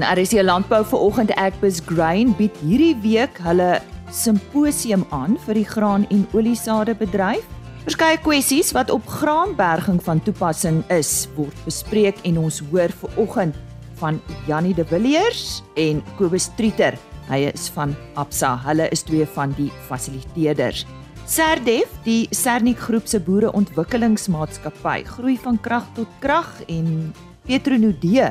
[0.00, 6.06] In RC Landbou vanoggend Agbus Grain bied hierdie week hulle simposium aan vir die graan
[6.08, 7.44] en oliesade bedryf.
[7.84, 13.60] Verskeie kwessies wat op graanberging van toepassing is, word bespreek en ons hoor vanoggend
[14.00, 16.96] van Jannie de Villiers en Kobus Trieter.
[17.28, 18.56] Hy is van Absa.
[18.64, 20.86] Hulle is twee van die fasiliteerders.
[21.28, 27.10] Serdef, die Sernik Groep se boereontwikkelingsmaatskappy, groei van krag tot krag en
[27.44, 28.30] Petronode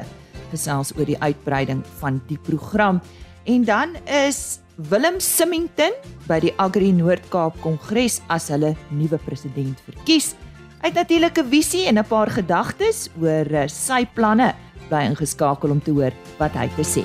[0.51, 3.01] gesels oor die uitbreiding van die program.
[3.45, 4.59] En dan is
[4.89, 5.91] Willem Simington
[6.27, 10.35] by die Agri Noord-Kaap Kongres as hulle nuwe president verkies.
[10.79, 14.55] Hy het natuurlik 'n visie en 'n paar gedagtes oor eh, sy planne
[14.89, 17.03] by ingeskakel om te hoor wat hy te sê.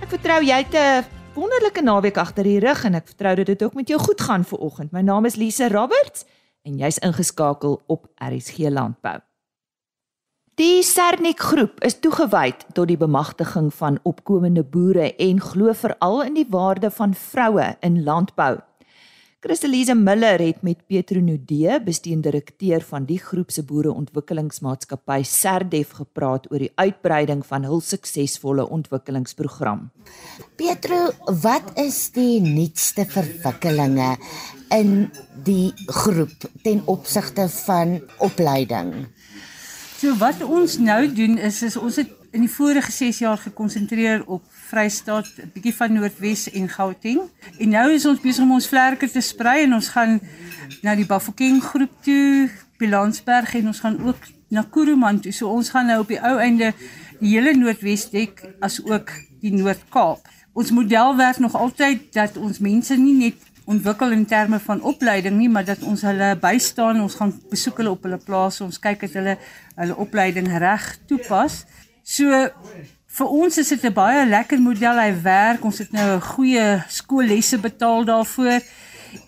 [0.00, 1.04] Ek vertrou jy het 'n
[1.34, 4.44] wonderlike naweek agter die rug en ek vertrou dat dit ook met jou goed gaan
[4.44, 4.92] vir oggend.
[4.92, 6.24] My naam is Lise Roberts
[6.62, 9.18] en jy's ingeskakel op RSG Landbou.
[10.60, 16.36] Die Sernik Groep is toegewyd tot die bemagtiging van opkomende boere en glo veral in
[16.36, 18.58] die waarde van vroue in landbou.
[19.42, 26.62] Christelise Miller het met Petro Nudee, bestuurdirekteur van die groep se boereontwikkelingsmaatskappy Serdef gepraat oor
[26.62, 29.88] die uitbreiding van hul suksesvolle ontwikkelingsprogram.
[30.60, 31.08] Petro,
[31.42, 34.12] wat is die nuutste verwikkelinge
[34.78, 35.10] in
[35.44, 39.06] die groep ten opsigte van opleiding?
[39.98, 44.24] So wat ons nou doen is is ons het in die vorige 6 jaar gekonsentreer
[44.26, 47.20] op Vrystaat, 'n bietjie van Noordwes en Gauteng.
[47.58, 50.20] En nou is ons besig om ons vlerke te sprei en ons gaan
[50.82, 54.16] na die Bafokeng groep toe, Pilansberg en ons gaan ook
[54.48, 55.32] na Kuruman toe.
[55.32, 56.72] So ons gaan nou op die ou einde
[57.20, 60.28] die hele Noordwes dek as ook die Noord-Kaap.
[60.52, 65.36] Ons model werk nog altyd dat ons mense nie net ontwikkel in terme van opleiding
[65.38, 69.00] nie, maar dat ons hulle bystaan, ons gaan besoek hulle op hulle plase, ons kyk
[69.06, 69.36] dat hulle
[69.76, 71.64] hulle opleiding reg toepas.
[72.02, 72.48] So
[73.12, 74.98] vir ons is dit 'n baie lekker model.
[74.98, 75.64] Hy werk.
[75.64, 78.60] Ons het nou 'n goeie skoollesse betaal daarvoor.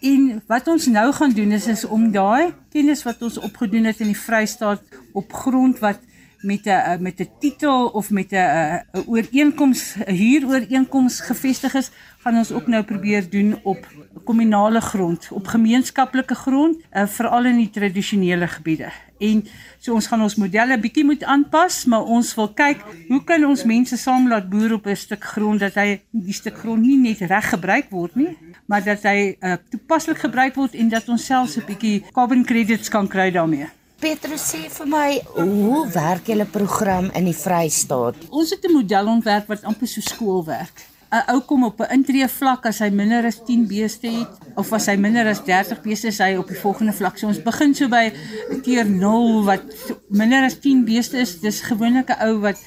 [0.00, 4.00] En wat ons nou gaan doen is is om daai kennis wat ons opgedoen het
[4.00, 5.98] in die Vrystaat op grond wat
[6.44, 12.36] met 'n met 'n titel of met 'n 'n ooreenkoms 'n huurooreenkoms gevestig is, gaan
[12.36, 13.86] ons ook nou probeer doen op
[14.24, 18.88] kommunale grond, op gemeenskaplike grond, uh, veral in die tradisionele gebiede.
[19.18, 19.44] En
[19.78, 23.64] so ons gaan ons modelle bietjie moet aanpas, maar ons wil kyk hoe kan ons
[23.64, 27.20] mense saam laat boer op 'n stuk grond dat hy die stuk grond nie net
[27.20, 31.56] reg gebruik word nie, maar dat hy uh, toepaslik gebruik word en dat ons selfs
[31.56, 33.68] 'n bietjie carbon credits kan kry daarmee.
[34.04, 38.18] Petrus sê vir my, hoe werk julle program in die Vrystaat?
[38.28, 40.76] Ons het 'n model ontwerp wat amper so skool werk.
[41.08, 44.72] 'n Ou kom op 'n intree vlak as hy minder as 10 beeste het of
[44.72, 47.16] as hy minder as 30 beeste is, hy op die volgende vlak.
[47.16, 48.12] So ons begin so by
[48.62, 49.64] keer 0 wat
[50.10, 51.40] minder as 10 beeste is.
[51.40, 52.58] Dis gewoonlik 'n ou wat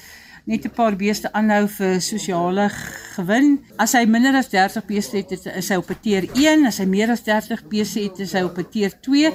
[0.48, 2.68] net 'n paar beeste aanhou vir sosiale
[3.16, 3.60] gewin.
[3.76, 6.86] As hy minder as 30 beeste het, is hy op 'n tier 1, as hy
[6.86, 9.32] meer as 30 beeste het, is hy op 'n tier 2.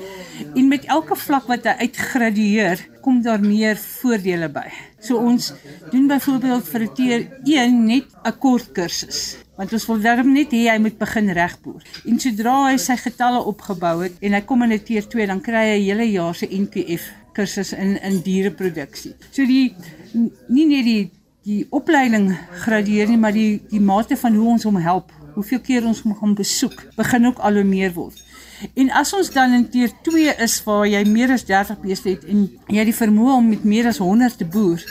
[0.56, 4.70] En met elke vlak wat hy uitgradueer, kom daar meer voordele by.
[5.00, 5.54] So ons
[5.92, 10.52] doen byvoorbeeld vir 'n tier 1 net 'n kort kursus want ons wil darm net
[10.52, 11.84] hê hy moet begin regboer.
[12.06, 15.42] En sodra hy sy getalle opgebou het en hy kom in 'n tier 2, dan
[15.42, 19.14] kry hy 'n hele jaar se NPF kursus in in diereproduksie.
[19.32, 19.76] So die
[20.48, 21.12] nie net die
[21.44, 22.30] die opleiding
[22.64, 26.16] gradeer nie, maar die die mate van hoe ons hom help, hoeveel keer ons hom
[26.16, 28.20] gaan besoek, begin ook al hoe meer word.
[28.80, 32.24] En as ons dan in tier 2 is waar jy meer as 30 beeste het
[32.32, 34.84] en jy die vermoë om met meer as 100 te boer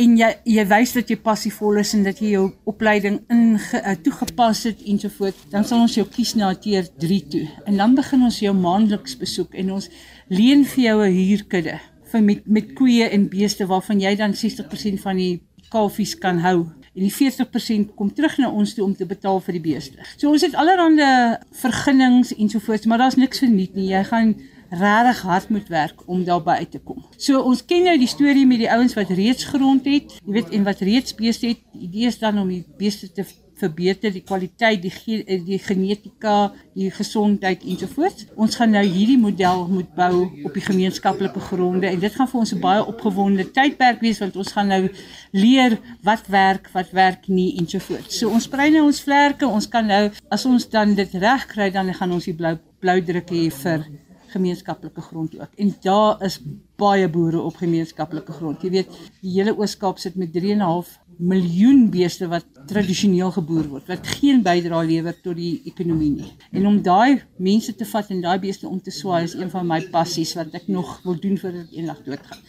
[0.00, 3.94] en jy jy wys dat jy passievol is en dat jy jou opleiding in uh,
[4.04, 7.44] toegepas het ensovoorts, dan sal ons jou kies na tier 3 toe.
[7.68, 9.90] En dan begin ons jou maandeliks besoek en ons
[10.28, 11.80] leen vir jou 'n huurkudde
[12.12, 16.66] vir met met koeie en beeste waarvan jy dan 60% van die kalfies kan hou
[16.94, 19.98] en die 40% kom terug na ons toe om te betaal vir die beeste.
[20.16, 23.90] So ons het allerlei vergunnings ensovoorts, maar daar's niks verniet nie.
[23.90, 24.34] Jy gaan
[24.70, 27.04] regtig hard moet werk om daarby uit te kom.
[27.16, 30.52] So ons ken nou die storie met die ouens wat reeds grond het, jy weet
[30.56, 31.64] en wat reeds beeste het.
[31.72, 33.24] Die idee is dan om die beeste te
[33.58, 38.26] verbeter die kwaliteit, die eh, die genetika, die gesondheid ensovoorts.
[38.40, 42.40] Ons gaan nou hierdie model moet bou op die gemeenskaplike gronde en dit gaan vir
[42.40, 44.88] ons 'n baie opgewonde tydperk wees want ons gaan nou
[45.32, 48.18] leer wat werk, wat werk nie ensovoorts.
[48.18, 51.70] So ons sprei nou ons vlerke, ons kan nou as ons dan dit reg kry
[51.70, 53.86] dan gaan ons die blou blou druk hê vir
[54.34, 55.54] gemeenskaplike grond ook.
[55.56, 56.40] En daar is
[56.80, 58.62] baie boere op gemeenskaplike grond.
[58.62, 64.06] Jy weet, die hele Oos-Kaap sit met 3.5 miljoen beeste wat tradisioneel geboer word wat
[64.16, 66.30] geen bydrae lewer tot die ekonomie nie.
[66.56, 69.66] En om daai mense te vat en daai beeste om te swaai is een van
[69.68, 72.40] my passies wat ek nog wil doen voordat ek eendag doodgaan.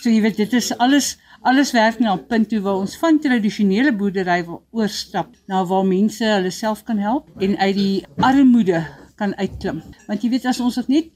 [0.00, 3.18] So jy weet dit is alles alles werk na 'n punt toe waar ons van
[3.18, 8.84] tradisionele boerdery wil oorstap na waar mense hulle self kan help en uit die armoede
[9.16, 9.82] kan uitklim.
[10.06, 11.10] Want jy weet as ons net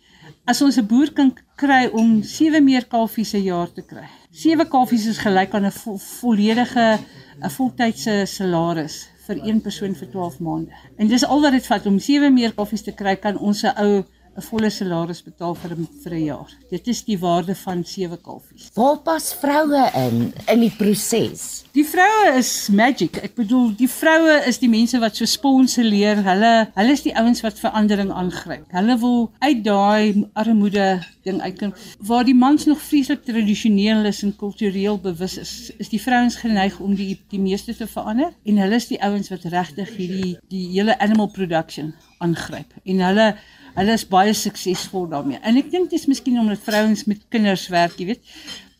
[0.46, 4.06] as ons 'n boer kan kry om 7 meer kalfies se jaar te kry.
[4.31, 6.99] 7 kalfies is gelyk aan 'n vo volledige
[7.43, 10.70] 'n voltydse salaris vir een persoon vir 12 maande.
[10.96, 13.75] En dis al wat dit vat om 7 meer kalfies te kry kan ons 'n
[13.85, 16.50] ou 'n volle salaris betaal vir 'n vir 'n jaar.
[16.70, 18.70] Dit is die waarde van 7 kalfies.
[18.75, 21.64] Waar pas vroue in in die proses?
[21.72, 23.16] Die vroue is magic.
[23.16, 26.22] Ek bedoel, die vroue is die mense wat so sponsoreer.
[26.22, 28.66] Hulle hulle is die ouens wat verandering aangryp.
[28.70, 31.75] Hulle wil uit daai armoede ding uitkom.
[31.98, 36.80] Waar die mans nog vreeslik tradisioneel is en kultureel bewus is, is die vrouens geneig
[36.80, 40.66] om die die meeste te verander en hulle is die ouens wat regtig hierdie die
[40.72, 42.75] hele animal production aangryp.
[42.84, 43.34] En hulle
[43.75, 45.41] Hulle is baie suksesvol daarmee.
[45.43, 48.23] En ek dink dit is miskien omdat vrouens met kinders werk, jy weet.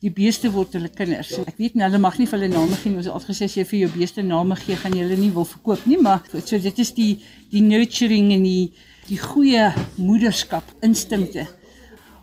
[0.05, 1.33] Die beeste word hulle kinders.
[1.41, 3.01] Ek weet nie hulle mag nie vir hulle name gee nie.
[3.01, 5.33] Ons het al gesê as jy vir jou beeste name gee, gaan jy hulle nie
[5.35, 7.11] wil verkoop nie, maar so dit is die
[7.51, 8.75] die nurturing en die
[9.09, 9.67] die goeie
[9.99, 11.49] moederskap instinkte.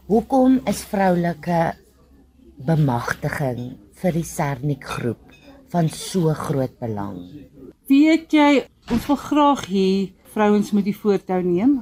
[0.07, 1.73] Hoekom is vroulike
[2.65, 5.35] bemagtiging vir die Sernik groep
[5.73, 7.19] van so groot belang?
[7.91, 9.87] Weet jy, ons wil graag hê
[10.31, 11.81] vrouens moet die voortou neem.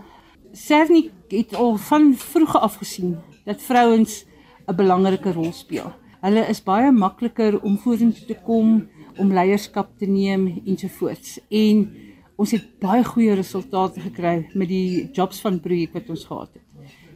[0.51, 4.25] Sernik het al van vroeg af gesien dat vrouens
[4.67, 5.93] 'n belangrike rol speel.
[6.21, 8.87] Hulle is baie makliker om vorentoe te kom,
[9.17, 11.39] om leierskap te neem ensovoorts.
[11.49, 11.89] En
[12.35, 16.69] ons het baie goeie resultate gekry met die jobs van projek wat ons gehad het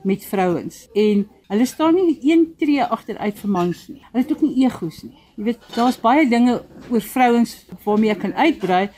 [0.03, 0.88] met vrouens.
[0.94, 4.01] En hulle staan nie een tree agteruit vir mans nie.
[4.12, 5.15] Hulle het ook nie egos nie.
[5.36, 6.59] Jy weet, daar's baie dinge
[6.91, 7.56] oor vrouens
[7.86, 8.89] waarmee ek kan uitbrei,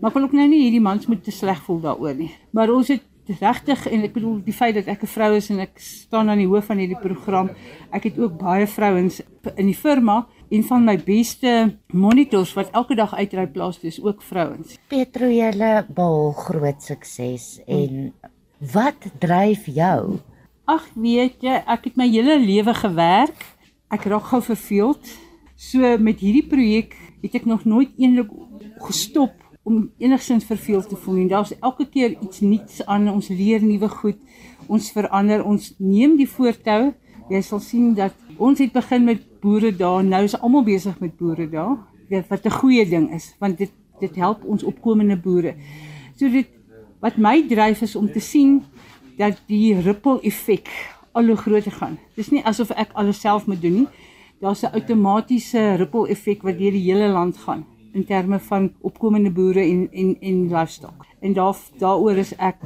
[0.00, 2.32] maar ek wil ook nou nie hierdie mans moet te sleg voel daaroor nie.
[2.56, 3.04] Maar ons het
[3.40, 6.38] regtig en ek bedoel die feit dat ek 'n vrou is en ek staan aan
[6.38, 7.50] die hoof van hierdie program.
[7.92, 9.20] Ek het ook baie vrouens
[9.56, 14.02] in die firma en van my beste monitors wat elke dag uitry plaas toe is
[14.02, 14.78] ook vrouens.
[14.88, 18.12] Petro julle behaal groot sukses en
[18.72, 20.20] wat dryf jou?
[20.66, 23.44] Ag weet jy, ek het my hele lewe gewerk.
[23.90, 25.06] Ek raak gou verveeld.
[25.56, 28.26] So met hierdie projek het ek nog nooit eendag
[28.82, 31.28] gestop om enigsins verveeld te voel nie.
[31.28, 33.08] Daar's elke keer iets nuuts aan.
[33.10, 34.20] Ons leer nuwe goed.
[34.70, 35.42] Ons verander.
[35.42, 36.92] Ons neem die voortou.
[37.32, 40.06] Jy sal sien dat ons het begin met boere daar.
[40.06, 41.74] Nou is almal besig met boere daar.
[42.06, 45.54] Dit wat 'n goeie ding is, want dit dit help ons opkomende boere.
[46.16, 46.46] So dit
[47.00, 48.62] wat my dryf is om te sien
[49.16, 50.68] dat die ripple effek
[51.12, 51.98] al hoe groter gaan.
[52.14, 53.88] Dis nie asof ek alles self moet doen nie.
[54.40, 59.30] Daar's 'n outomatiese ripple effek wat deur die hele land gaan in terme van opkomende
[59.32, 61.06] boere en en en livestock.
[61.20, 62.60] En daar daaroor is ek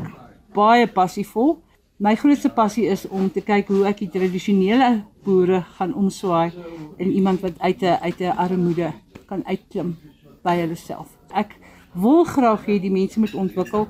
[0.55, 1.59] baie passievol.
[1.97, 6.51] My grootste passie is om te kyk hoe ek die tradisionele boere gaan omswaai
[6.97, 8.93] in iemand wat uit 'n uit 'n armoede
[9.27, 9.97] kan uitklim
[10.43, 11.09] by hulle self.
[11.35, 11.55] Ek
[11.95, 13.87] wil graag hê die mense moet ontwikkel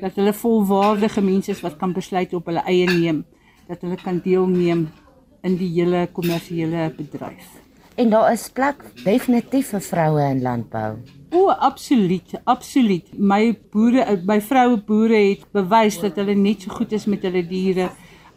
[0.00, 3.24] dat hulle volwaardige mense is wat kan besluit op hulle eie neem,
[3.66, 4.88] dat hulle kan deelneem
[5.42, 7.67] in die hele kommersiële bedryf.
[7.98, 11.00] En daar is plek definitief vir vroue in landbou.
[11.34, 13.08] O, absoluut, absoluut.
[13.18, 17.42] My boere, my vroue boere het bewys dat hulle net so goed is met hulle
[17.48, 17.88] diere.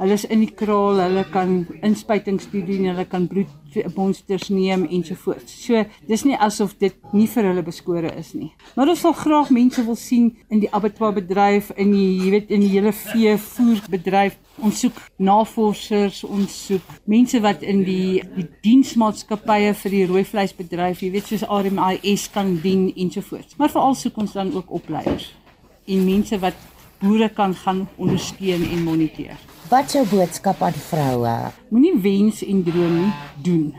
[0.02, 1.52] Hulle is in die kraal, hulle kan
[1.86, 5.54] inspuitings doen, hulle kan bloedmonsters neem ensovoorts.
[5.62, 8.50] So, dis nie asof dit nie vir hulle beskore is nie.
[8.74, 12.50] Maar ons sal graag mense wil sien in die abattoir bedryf en die jy weet
[12.50, 14.40] in die hele veevoer bedryf.
[14.66, 21.06] Ons soek navorsers, ons soek mense wat in die die diensmaatskappye vir die rooi vleisbedryf,
[21.06, 23.54] jy weet soos RMIS kan dien ensovoorts.
[23.62, 25.30] Maar veral soek ons dan ook opleiers
[25.86, 26.58] en mense wat
[27.06, 29.51] boere kan gaan ondersteun en moniteer.
[29.72, 31.34] Wat is jou boodskap aan vroue?
[31.72, 33.70] Moenie wens en droom nie doen.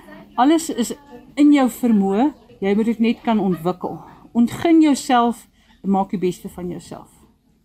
[0.41, 0.95] Alles is
[1.37, 2.31] in jou vermoë.
[2.65, 3.99] Jy moet dit net kan ontwikkel.
[4.33, 5.43] Ontgin jouself
[5.85, 7.11] en maak die beste van jouself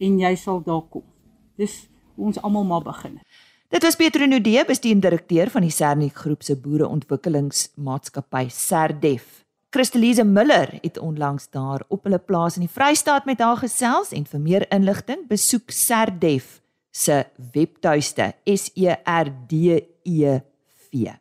[0.04, 1.06] en jy sal daar kom.
[1.56, 1.78] Dis
[2.20, 3.16] ons almal maar begin.
[3.72, 9.46] Dit was Petro Nudee, bestuurende direkteur van die Sernik Groep se boereontwikkelingsmaatskappy Serdef.
[9.72, 14.28] Christelise Miller het onlangs daar op hulle plaas in die Vrystaat met haar gesels en
[14.28, 16.58] vir meer inligting besoek Serdef
[16.92, 20.40] se webtuiste S E R D E
[20.90, 21.14] V.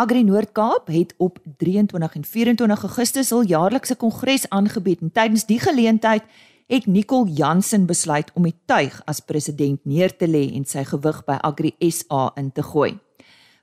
[0.00, 5.58] Agri Noord-Kaap het op 23 en 24 Augustus hul jaarlikse kongres aangebied en tydens die
[5.60, 6.24] geleentheid
[6.70, 11.18] het Nicole Jansen besluit om die tuig as president neer te lê en sy gewig
[11.26, 12.94] by Agri SA in te gooi.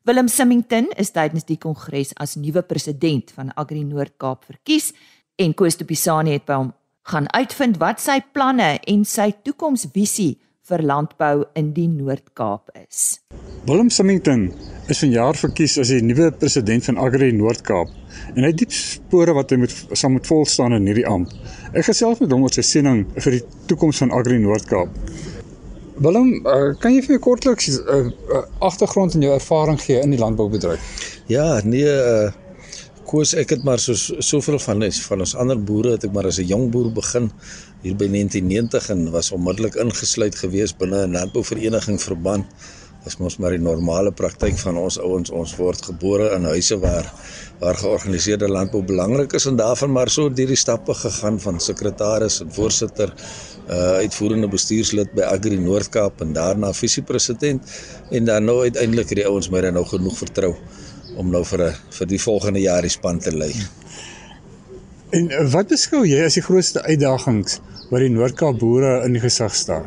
[0.07, 4.91] Willem Symington is tydens die kongres as nuwe president van Agri Noord-Kaap verkies
[5.39, 6.73] en Koos de Pisani het by hom
[7.07, 10.35] gaan uitvind wat sy planne en sy toekomsvisie
[10.67, 13.21] vir landbou in die Noord-Kaap is.
[13.67, 14.49] Willem Symington
[14.91, 17.93] is vanjaar verkies as die nuwe president van Agri Noord-Kaap
[18.33, 21.31] en hy het diep spore wat hy moet sal moet volstaan in hierdie amp.
[21.71, 24.91] Ek gesels met hom oor sy siening vir die toekoms van Agri Noord-Kaap.
[26.03, 28.01] Willem, uh, kan jy vir my kortliks 'n uh,
[28.35, 30.91] uh, agtergrond en jou ervaring gee in die landboubedryf?
[31.31, 32.29] Ja, nee, uh,
[33.07, 36.27] koos ek het maar so soveel van is van ons ander boere het ek maar
[36.27, 37.31] as 'n jong boer begin
[37.87, 42.45] hier by 1990 en was onmiddellik ingesluit gewees binne 'n landbouvereniging verband.
[43.05, 45.29] Dis mos maar die normale praktyk van ons ouens.
[45.29, 47.07] Ons word gebore in huise waar
[47.59, 52.41] waar georganiseerde landbou belangrik is en daarvan maar so deur die stappe gegaan van sekretaris
[52.41, 53.13] en voorsitter
[53.69, 57.63] uh uitvoerende bestuurslid by Agri Noord-Kaap en daarna visiepresident
[58.11, 60.55] en dan nou uiteindelik het die ouens my dan nou genoeg vertrou
[61.15, 63.53] om nou vir 'n vir die volgende jaar die span te lei.
[65.15, 69.53] En uh, wat beskou jy as die grootste uitdagings wat die Noord-Kaap boere in gesig
[69.55, 69.85] staar?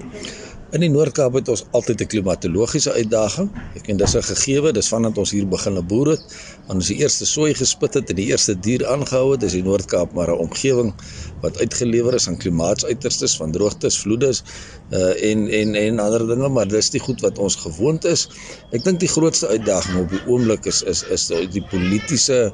[0.73, 3.51] In die Noord-Kaap het ons altyd 'n klimatologiese uitdaging.
[3.77, 6.25] Ek en dis 'n gegewe, dis vandat ons hier begin boer het,
[6.67, 9.63] want ons die eerste sooi gespit het en die eerste dier aangehou het, is die
[9.63, 10.95] Noord-Kaap maar 'n omgewing
[11.43, 14.43] wat uitgelewer is aan klimaatsuiterstes van droogtes, vloedes
[14.91, 18.29] uh en en en ander dinge, maar dis die goed wat ons gewoond is.
[18.73, 22.53] Ek dink die grootste uitdaging op die oomblik is is is die politieke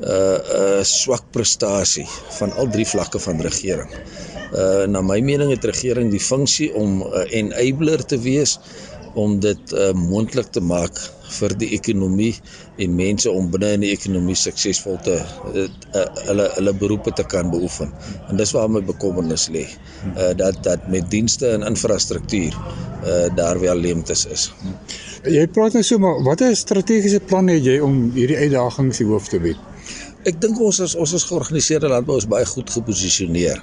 [0.00, 2.06] uh uh swak prestasie
[2.38, 3.90] van al drie vlakke van regering.
[4.52, 8.58] Uh na my mening het regering die funksie om 'n uh, enabler te wees
[9.14, 10.98] om dit uh, moontlik te maak
[11.34, 12.32] vir die ekonomie
[12.82, 17.24] en mense om binne in die ekonomie suksesvol te uh, uh, hulle hulle beroepe te
[17.30, 17.92] kan beoefen.
[18.28, 19.66] En dis waar my bekommernis lê.
[20.14, 22.54] Uh dat dat met dienste en infrastruktuur
[23.04, 24.50] uh daar wel leemtes is.
[25.22, 29.30] Jy praat nou so maar watter strategiese planne het jy om hierdie uitdagings die hoof
[29.30, 29.73] te bied?
[30.24, 33.58] Ek dink ons is ons is georganiseerde landbou is baie goed geposisioneer.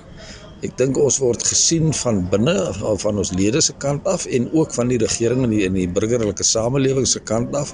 [0.61, 2.53] Ek dink ons word gesien van binne
[3.01, 5.87] van ons lede se kant af en ook van die regering en die in die
[5.89, 7.71] burgerlike samelewing se kant af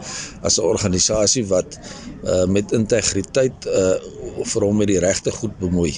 [0.48, 1.76] as 'n organisasie wat
[2.24, 4.00] uh, met integriteit uh,
[4.54, 5.92] vir hom met die regte goed bemoei.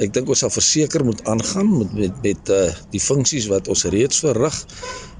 [0.00, 3.84] Ek dink ons sal verseker moet aangaan met met met uh, die funksies wat ons
[3.84, 4.56] reeds verrig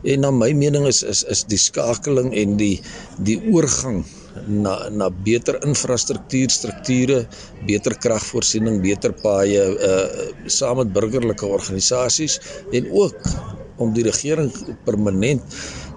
[0.09, 2.81] en na my mening is is is die skakeling en die
[3.21, 4.07] die oorgang
[4.47, 7.27] na na beter infrastruktuur strukture,
[7.67, 10.07] beter kragvoorsiening, beter paaie uh
[10.47, 12.39] saam met burgerlike organisasies
[12.73, 13.33] en ook
[13.79, 14.53] om die regering
[14.85, 15.43] permanent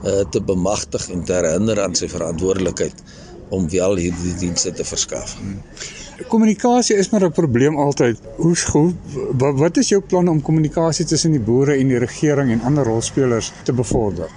[0.03, 3.03] uh te bemagtig en te herinner aan sy verantwoordelikheid
[3.51, 5.35] om wel hierdie dienste te verskaf.
[6.31, 8.19] Kommunikasie is maar 'n probleem altyd.
[8.37, 8.93] Hoe
[9.31, 12.83] wat, wat is jou plan om kommunikasie tussen die boere en die regering en ander
[12.85, 14.29] rolspelers te bevorder?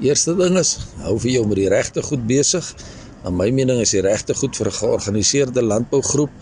[0.00, 2.74] Eerste ding is hou vir jou met die regte goed besig
[3.22, 6.32] Na my mening is die regte goed vir 'n georganiseerde landbougroep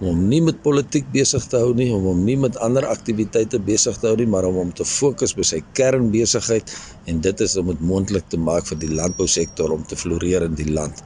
[0.00, 3.60] om hom nie met politiek besig te hou nie, om hom nie met ander aktiwiteite
[3.60, 6.72] besig te hou nie, maar om hom te fokus by sy kernbesigheid
[7.06, 10.54] en dit is om dit moontlik te maak vir die landbousektor om te floreer in
[10.54, 11.04] die land.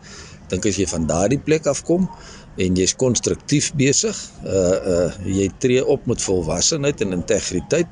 [0.49, 2.09] Dink as jy van daardie plek afkom
[2.57, 7.91] en jy's konstruktief besig, uh uh jy tree op met volwassenheid en integriteit,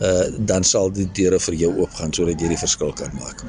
[0.00, 3.46] uh dan sal die deure vir jou oopgaan sodat jy die verskil kan maak.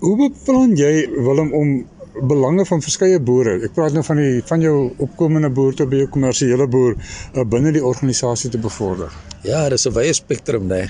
[0.00, 1.86] Hoe beplan jy Willem om
[2.24, 3.56] belange van verskeie boere.
[3.66, 7.44] Ek praat nou van die van jou opkomende boer tot by jou kommersiële boer uh,
[7.44, 9.12] binne die organisasie te bevorder.
[9.44, 10.88] Ja, dis 'n wye spektrum nê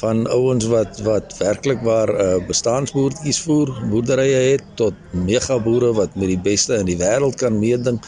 [0.00, 5.58] van ouens wat wat werklik waar 'n uh, eh, bestaansboertjies voer, boerderye het tot mega
[5.58, 8.00] boere wat met die beste in die wêreld kan meeding.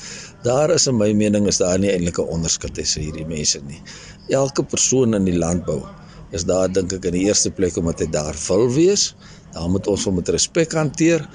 [0.42, 3.83] Daar is in my mening is daar nie eintlik 'n onderskeid tussen hierdie mense nie.
[4.28, 5.83] Elke persoon in die landbou
[6.30, 9.14] is daar dink ek in die eerste plek omdat hy daar wil wees.
[9.52, 11.28] Daar moet ons hom met respek hanteer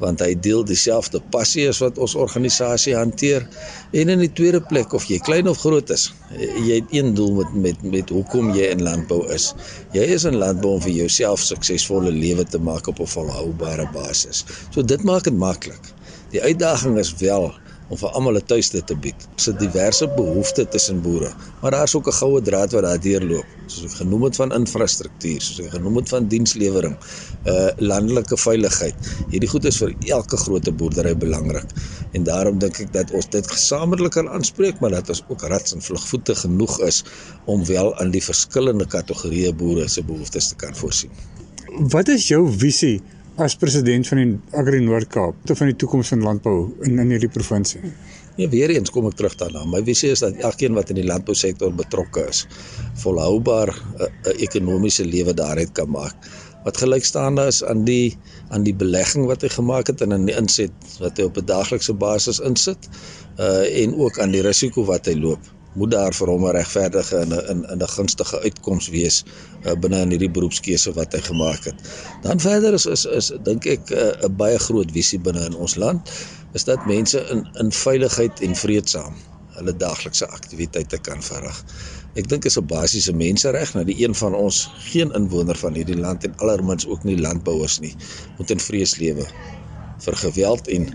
[0.00, 3.46] want hy deel dieselfde passie as wat ons organisasie hanteer.
[3.92, 6.08] En in die tweede plek of jy klein of groot is
[6.38, 9.52] jy het een doel met met met hoekom jy in landbou is.
[9.92, 14.44] Jy is in landbou om vir jouself suksesvolle lewe te maak op 'n volhoubare basis.
[14.70, 15.92] So dit maak dit maklik
[16.32, 17.50] die uitdaging is wel
[17.92, 19.26] om vir almal 'n tuiste te bied.
[19.36, 21.30] Ons het diverse behoeftes tussen boere,
[21.60, 23.44] maar daar's ook 'n goue draad wat daar deurloop.
[23.66, 26.96] Soos ek genoem het van infrastruktuur, soos ek genoem het van dienslewering,
[27.46, 28.94] uh landelike veiligheid.
[29.28, 31.68] Hierdie goed is vir elke groot boerdery belangrik.
[32.12, 35.74] En daarom dink ek dat ons dit gesamentlik kan aanspreek, maar dat ons ook rats
[35.74, 37.04] en vlugvoete genoeg is
[37.44, 41.10] om wel aan die verskillende kategorieë boere se behoeftes te kan voorsien.
[41.72, 43.02] Wat is jou visie
[43.36, 47.32] as president van die Agri Noord-Kaap te van die toekoms van landbou in in hierdie
[47.32, 47.80] provinsie?
[48.36, 49.64] Ja, weer eens kom ek terug daarna.
[49.68, 52.46] My visie is dat elkeen wat in die landbousektor betrokke is,
[53.04, 56.16] volhoubaar 'n uh, ekonomiese lewe daaruit kan maak.
[56.64, 58.16] wat gelykstaande is aan die
[58.54, 61.46] aan die belegging wat hy gemaak het en aan die inset wat hy op 'n
[61.46, 62.88] daaglikse basis insit
[63.38, 67.16] uh en ook aan die risiko wat hy loop moet daar vir hom 'n regverdige
[67.16, 69.24] en 'n in 'n gunstige uitkoms wees
[69.64, 71.78] uh, binne in hierdie beroepskeuse wat hy gemaak het.
[72.22, 75.74] Dan verder is is is dink ek 'n uh, baie groot visie binne in ons
[75.74, 76.10] land
[76.52, 79.14] is dat mense in in veiligheid en vreedsaam
[79.56, 81.64] hulle daaglikse aktiwiteite kan verrig.
[82.14, 85.96] Ek dink is 'n basiese mensereg dat die een van ons geen inwoner van hierdie
[85.96, 87.94] land en allermins ook nie landbouers nie
[88.38, 89.26] moet in vrees lewe
[90.04, 90.88] vir geweld en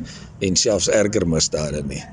[0.46, 2.04] en selfs erger misdade nie.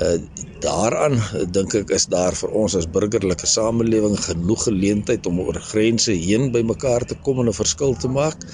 [0.00, 0.16] Uh
[0.64, 1.18] daaraan
[1.52, 6.50] dink ek is daar vir ons as burgerlike samelewing genoeg geleentheid om oor grense heen
[6.54, 8.46] by mekaar te kom en 'n verskil te maak.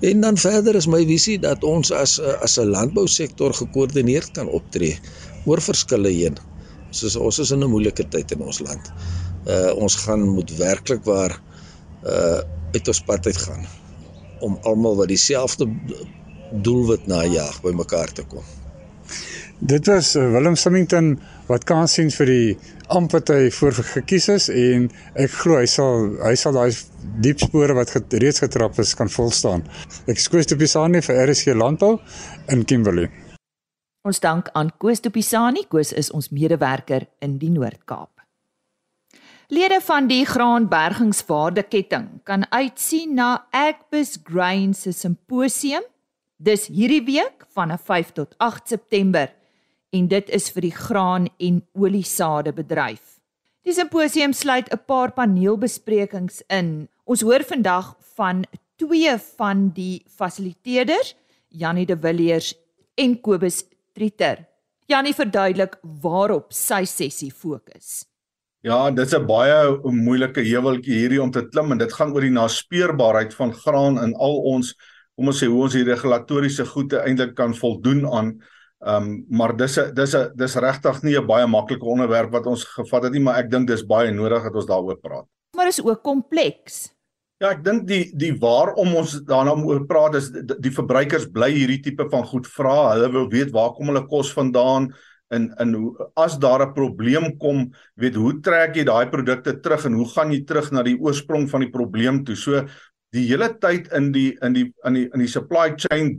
[0.00, 4.98] En dan verder is my visie dat ons as as 'n landbousektor gekoördineerd kan optree
[5.44, 6.36] oor verskille heen.
[6.90, 8.92] Soos ons is in 'n moeilike tyd in ons land.
[9.46, 11.40] Uh ons gaan moet werklik waar
[12.04, 12.40] uh
[12.72, 13.66] uit ons pad uit gaan
[14.40, 15.68] om almal wat dieselfde
[16.52, 18.44] doelwit najag by mekaar te kom.
[19.62, 21.14] Dit was uh, Willem Symington
[21.46, 22.56] wat kans sien vir die
[22.90, 26.72] amp wat hy voor gekies is en ek glo hy sal hy sal daai
[27.22, 29.62] diep spore wat get, reeds getrap is kan volstaan.
[30.10, 31.98] Ek is Koos Tupisani vir RSG Landbou
[32.50, 33.06] in Kimberley.
[34.02, 35.62] Ons dank aan Koos Tupisani.
[35.70, 38.10] Koos is ons medewerker in die Noord-Kaap.
[39.52, 45.86] Lede van die graanbergingswaardeketting kan uitsien na Agbus Grain se simposium
[46.42, 49.30] dis hierdie week van 5 tot 8 September
[49.94, 53.20] en dit is vir die graan en oliesade bedryf.
[53.62, 56.88] Die simposium sluit 'n paar paneelbesprekings in.
[57.04, 58.44] Ons hoor vandag van
[58.76, 61.14] twee van die fasiliteerders,
[61.48, 62.54] Janie de Villiers
[62.94, 64.46] en Kobus Trieter.
[64.86, 68.04] Janie verduidelik waarop sy sessie fokus.
[68.62, 72.30] Ja, dit's 'n baie moeilike heuweltjie hierdie om te klim en dit gaan oor die
[72.30, 74.74] naspeurbaarheid van graan in al ons
[75.16, 78.34] kom ons sê hoe ons die regulatoriese goede eintlik kan voldoen aan
[78.82, 82.46] Ehm um, maar dis 'n dis 'n dis regtig nie 'n baie maklike onderwerp wat
[82.46, 85.26] ons gevat het nie, maar ek dink dis baie nodig dat ons daaroor praat.
[85.56, 86.90] Maar is ook kompleks.
[87.38, 91.52] Ja, ek dink die die waarom ons daarna oor praat is die, die verbruikers bly
[91.52, 92.94] hierdie tipe van goed vra.
[92.94, 94.92] Hulle wil weet waar kom hulle kos vandaan
[95.30, 99.84] en en hoe as daar 'n probleem kom, weet hoe trek jy daai produkte terug
[99.86, 102.36] en hoe gaan jy terug na die oorsprong van die probleem toe?
[102.36, 102.66] So
[103.12, 106.14] die hele tyd in die in die in die in die supply chain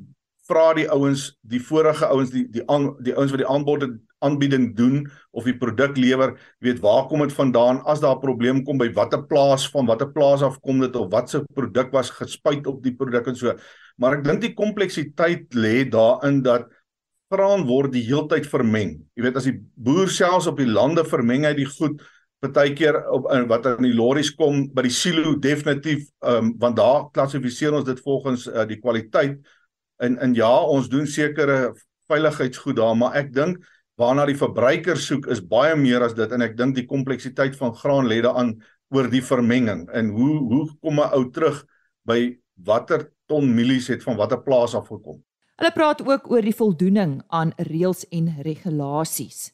[0.48, 3.86] vra die ouens, die vorige ouens, die die aan die ouens wat die aanbod
[4.24, 5.04] aanbieding doen
[5.36, 7.82] of die produk lewer, weet waar kom dit vandaan?
[7.88, 11.12] As daar 'n probleem kom by watter plaas van watter plaas af kom dit of
[11.12, 13.56] wat se produk was gespuit op die produk en so.
[13.98, 16.68] Maar ek dink die kompleksiteit lê daarin dat
[17.32, 19.02] graan word die heeltyd vermeng.
[19.16, 22.02] Jy weet as die boer selfs op die lande vermeng hy die goed
[22.44, 26.78] partykeer op in wat aan die lorries kom by die silo definitief ehm um, want
[26.80, 29.40] daar klassifiseer ons dit volgens uh, die kwaliteit
[30.04, 31.74] in in ja, ons doen sekere
[32.12, 33.64] veiligheidsgoed daar, maar ek dink
[34.00, 37.76] waarna die verbruiker soek is baie meer as dit en ek dink die kompleksiteit van
[37.78, 38.56] graan lê daaraan
[38.94, 41.64] oor die vermenging en hoe hoe kom 'n ou terug
[42.06, 45.24] by watter ton mielies het van watter plaas af gekom.
[45.56, 49.53] Hulle praat ook oor die voldoening aan reëls en regulasies.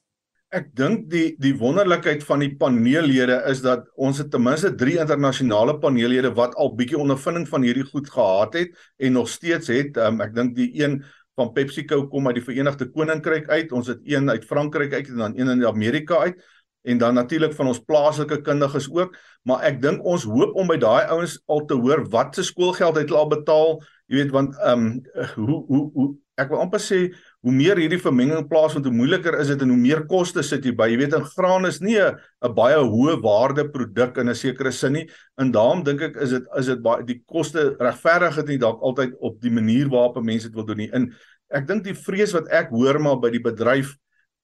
[0.49, 4.95] Ek dink die die wonderlikheid van die paneellede is dat ons het ten minste 3
[5.03, 9.99] internasionale paneellede wat al bietjie ondervinding van hierdie goed gehad het en nog steeds het.
[10.01, 11.03] Um, ek dink die een
[11.37, 13.75] van PepsiCo kom uit die Verenigde Koninkryk uit.
[13.77, 16.41] Ons het een uit Frankryk uit en dan een in Amerika uit
[16.81, 19.13] en dan natuurlik van ons plaaslike kundiges ook.
[19.45, 22.97] Maar ek dink ons hoop om by daai ouens al te hoor wat se skoolgeld
[22.97, 23.77] het hulle al betaal.
[24.09, 26.09] Jy weet want ehm um, hoe hoe hoe
[26.39, 26.99] ek wil amper sê
[27.45, 30.73] hoe meer hierdie vermenging plaasvind, hoe moeiliker is dit en hoe meer koste sit jy
[30.75, 30.89] by.
[30.91, 34.93] Jy weet, 'n graan is nie 'n baie hoë waarde produk in 'n sekere sin
[34.93, 35.09] nie.
[35.37, 38.81] En daarom dink ek is dit is dit baie die koste regverdig dit nie dalk
[38.81, 40.91] altyd op die manier waarop mense dit wil doen nie.
[40.91, 41.13] En
[41.49, 43.95] ek dink die vrees wat ek hoor maar by die bedryf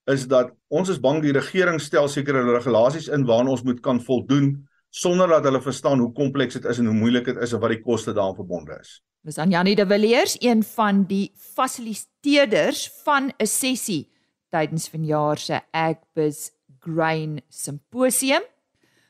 [0.08, 4.00] is dat ons is bang die regering stel sekere regulasies in waaraan ons moet kan
[4.00, 7.60] voldoen sonder dat hulle verstaan hoe kompleks dit is en hoe moeilik dit is en
[7.60, 9.02] wat die koste daaraan verbonde is.
[9.26, 14.12] Dis aan Janie de Villiers, een van die fasiliteerders van 'n sessie
[14.50, 18.44] tydens vanjaar se Agbus Grain Simposium.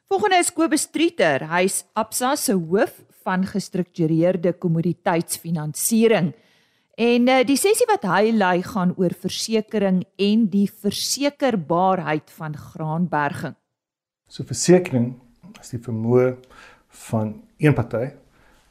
[0.07, 6.33] Volgende is Kobus Trieter, hy's Absa se hoof van gestruktureerde kommoditeitsfinansiering.
[6.95, 13.55] En uh, die sessie wat hy lei gaan oor versekerings en die versekerbaarheid van graanberging.
[14.27, 15.24] So versekerings
[15.61, 16.35] is die vermoë
[17.09, 18.09] van een party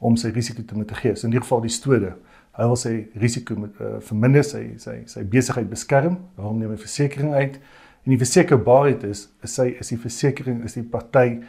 [0.05, 1.17] om sy risiko te mitigeer.
[1.17, 2.13] So in ieder geval die stode.
[2.55, 6.19] Hy wil sy risiko met uh, verminder, sy sy sy besigheid beskerm.
[6.37, 7.59] Daarom neem hy versekerings uit.
[8.05, 11.41] En die versekerbaarheid is is sy is die versekerings is die party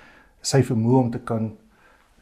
[0.45, 1.51] sy vermoë om te kan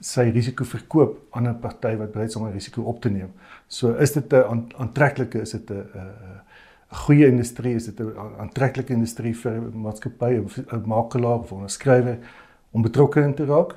[0.03, 3.31] sy risiko verkoop aan 'n party wat bereid is om 'n risiko op te neem.
[3.67, 8.93] So is dit 'n aantreklike is dit 'n 'n goeie industrie, is dit 'n aantreklike
[8.93, 12.17] industrie vir 'n maatskappy of 'n makelaar of 'n skrywer
[12.73, 13.75] om betrokke in te raak.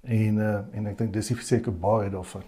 [0.00, 2.46] En uh, en ek dink dis die verseker baie daarvan.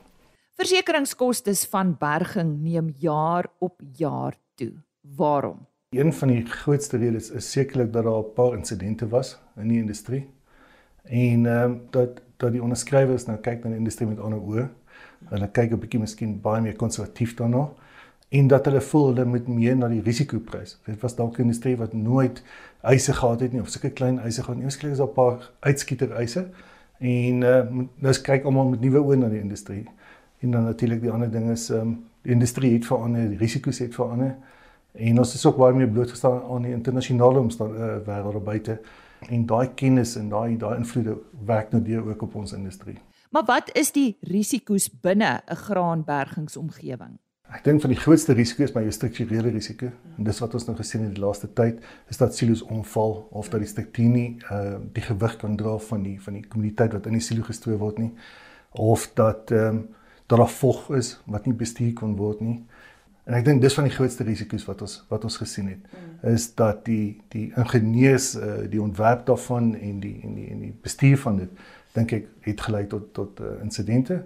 [0.61, 4.73] Versekeringskoste van berging neem jaar op jaar toe.
[5.17, 5.67] Waarom?
[5.97, 9.81] Een van die grootste redes is sekerlik dat daar 'n paar insidente was in die
[9.81, 10.31] industrie.
[11.03, 14.69] En ehm um, dat dat die onderskrywers nou kyk na die industrie met ander oë.
[15.29, 17.69] Hulle kyk 'n bietjie miskien baie meer konservatief daarna
[18.31, 20.77] en dat hulle voel hulle moet meer na die risikoprys.
[20.87, 22.43] Dit was dalk 'n industrie wat nooit
[22.81, 24.65] eise gehad het nie of sulke klein eise gehad nie.
[24.65, 26.49] Miskien is daar 'n paar uitskieter eise
[26.99, 27.65] en uh,
[27.95, 29.85] nou kyk almal met nuwe oë na die industrie.
[30.41, 33.95] En dan natuurlik die ander ding is um, die industrie het verander, die risiko's het
[33.95, 34.37] verander.
[34.93, 38.81] En ons is ook baie meer blootgestel aan die internasionale omstandighede uh, wêreld buite
[39.29, 42.99] en daai kennis en daai daai invloede werk nou deur ook op ons industrie.
[43.31, 47.19] Maar wat is die risiko's binne 'n graanbergingsomgewing?
[47.51, 49.89] Ek dink van die grootste risiko is my strukturele risiko.
[50.17, 51.81] En dis wat ons nou gesien het in die laaste tyd,
[52.13, 56.05] is dat silo's omval of dat die struktuur nie uh die gewig kan dra van
[56.07, 58.13] die van die kommoditeit wat in die silo gestoor word nie
[58.79, 59.89] of dat ehm um,
[60.31, 62.61] dat daar vog is wat nie bestuur kon word nie.
[63.27, 66.31] En ek dink dis van die grootste risiko's wat ons wat ons gesien het mm.
[66.31, 70.75] is dat die die ingenieurs uh, die ontwerp daarvan en die en die en die
[70.83, 71.65] bestuur van dit
[71.99, 74.23] dink ek het gelei tot tot uh, insidente.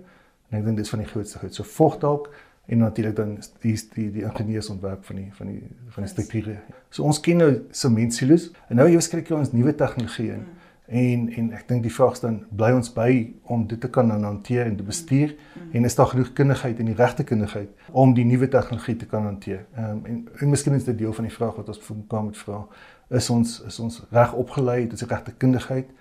[0.51, 1.57] En ek dink dis van die grootste goed.
[1.57, 2.29] So vog dalk
[2.67, 6.59] en natuurlik dan die die die ingenieursontwerp van die van die van die strukture.
[6.89, 10.45] So ons ken nou sementsilos en nou jy skryf jy ons nuwe tegnologie in.
[10.45, 10.63] Mm.
[10.85, 13.11] En en ek dink die vraag staan bly ons by
[13.53, 15.71] om dit te kan hanteer en te bestuur mm.
[15.73, 19.29] en is daar genoeg kundigheid en die regte kundigheid om die nuwe tegnologie te kan
[19.29, 19.67] hanteer.
[19.77, 22.25] Ehm um, en, en miskien is dit deel van die vraag wat ons vir mekaar
[22.31, 22.63] moet vra.
[23.11, 25.93] Is ons is ons reg opgelei, het ons die regte kundigheid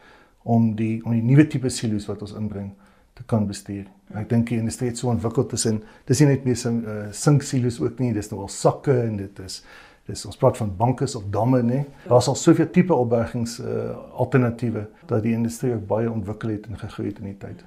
[0.43, 2.71] om die om die nuwe tipe silo's wat ons inbring
[3.13, 3.85] te kan bestuur.
[4.09, 4.17] Mm.
[4.17, 7.43] Ek dink die industrie het so ontwikkel tussen dis nie net meer so uh, sink
[7.43, 9.63] silo's ook nie, dis nou al sakke en dit is
[10.03, 11.85] Dis ons praat van banke of damme nê.
[12.07, 16.79] Daar's al soveel tipe opbergings uh, alternatiewe dat die industrie ook baie ontwikkel het en
[16.79, 17.63] gegroei het in die tyd.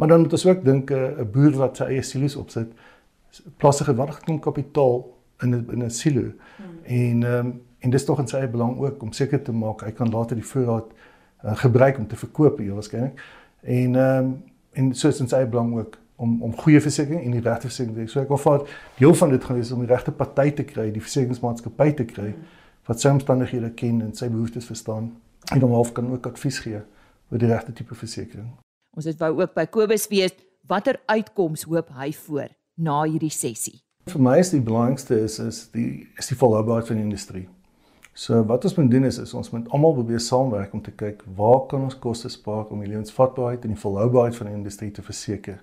[0.00, 2.72] Maar dan moet ons ook dink eh, 'n uh, boer wat sy eie silo's opsit,
[3.56, 5.04] plaas 'n geweldige klomp kapitaal
[5.42, 6.32] in 'n in 'n silo.
[6.56, 6.78] Hmm.
[6.84, 9.80] En ehm um, en dis tog in sy eie belang ook om seker te maak
[9.84, 10.92] hy kan later die voorraad
[11.44, 13.20] uh, gebruik om te verkoop hier waarskynlik.
[13.60, 14.42] En ehm um,
[14.76, 18.12] en soos in sy eie belang ook om om goeie versekerings en die regte versekerings.
[18.12, 18.64] So ek wil vaar
[18.98, 22.32] deel van dit gaan wees om die regte party te kry, die versekeringsmaatskappy te kry
[22.86, 25.10] wat sy omstandighede ken en sy behoeftes verstaan
[25.52, 26.80] en hom half kan ook advies gee
[27.30, 28.48] oor die regte tipe versekering.
[28.96, 33.80] Ons het wou ook by Kobus weet watter uitkoms hoop hy voor na hierdie sessie.
[34.06, 37.46] Vir my is die belangrikste is is die is die volhoubaarheid van die industrie.
[38.16, 41.18] So wat ons moet doen is, is ons moet almal probeer saamwerk om te kyk
[41.36, 45.04] waar kan ons koste spaar om die lewensvatbaarheid en die volhoubaarheid van die industrie te
[45.04, 45.58] verseker